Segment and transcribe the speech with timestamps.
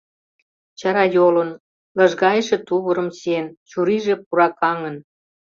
[0.79, 1.49] Чарайолын,
[1.97, 4.95] лыжгайыше тувырым чиен, чурийже пуракаҥын.